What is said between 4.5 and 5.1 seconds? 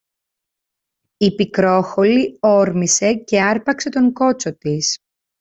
της.